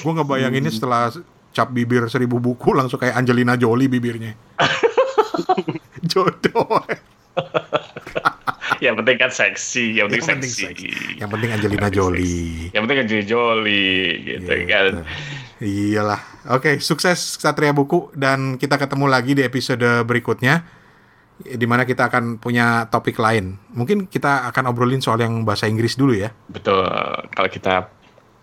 [0.00, 1.12] Gue ngebayanginnya setelah
[1.54, 4.34] cap bibir seribu buku langsung kayak Angelina Jolie bibirnya.
[6.10, 6.82] Jodoh.
[8.84, 10.64] Yang penting kan seksi, yang penting Yang penting seksi.
[10.66, 10.90] seksi.
[11.20, 12.70] Yang penting Angelina Jolie.
[12.72, 13.94] Yang penting kan jadi joli
[14.24, 14.84] gitu kan.
[14.90, 15.00] Gitu.
[15.64, 16.20] Iyalah.
[16.52, 20.66] Oke, sukses Satria Buku dan kita ketemu lagi di episode berikutnya
[21.40, 23.58] di mana kita akan punya topik lain.
[23.74, 26.30] Mungkin kita akan obrolin soal yang bahasa Inggris dulu ya.
[26.50, 26.86] Betul.
[27.34, 27.90] Kalau kita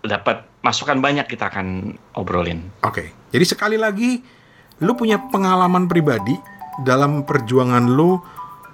[0.02, 2.68] dapat masukan banyak kita akan obrolin.
[2.82, 3.14] Oke.
[3.30, 4.20] Jadi sekali lagi
[4.82, 6.34] lu punya pengalaman pribadi
[6.82, 8.18] dalam perjuangan lu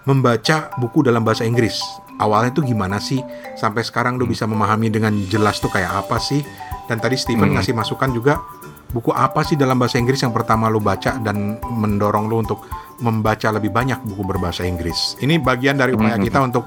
[0.09, 1.76] membaca buku dalam bahasa Inggris.
[2.16, 3.20] Awalnya tuh gimana sih
[3.54, 6.40] sampai sekarang lu bisa memahami dengan jelas tuh kayak apa sih?
[6.88, 7.61] Dan tadi Steven Hmm.
[7.61, 8.40] ngasih masukan juga
[8.88, 12.64] buku apa sih dalam bahasa Inggris yang pertama lu baca dan mendorong lu untuk
[13.04, 15.20] membaca lebih banyak buku berbahasa Inggris.
[15.20, 16.24] Ini bagian dari upaya Hmm.
[16.24, 16.64] kita untuk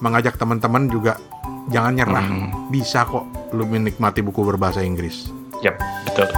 [0.00, 1.20] mengajak teman-teman juga
[1.68, 2.26] jangan nyerah.
[2.26, 2.72] Hmm.
[2.72, 5.28] Bisa kok lu menikmati buku berbahasa Inggris.
[5.60, 5.76] Yap,
[6.08, 6.32] betul.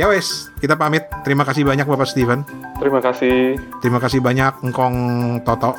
[0.00, 1.04] Ya wes, kita pamit.
[1.28, 2.40] Terima kasih banyak Bapak Steven.
[2.80, 3.60] Terima kasih.
[3.84, 4.96] Terima kasih banyak Engkong
[5.44, 5.76] Toto.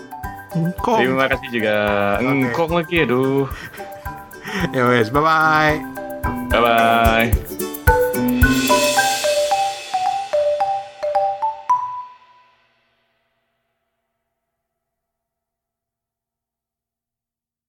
[0.53, 1.01] Engkong.
[1.01, 1.75] Terima kasih juga.
[2.21, 3.49] Engkong lagi aduh.
[4.75, 5.79] Ya wes, bye-bye.
[6.53, 7.70] Bye bye.